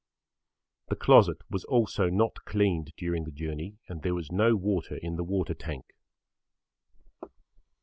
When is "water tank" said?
5.23-5.85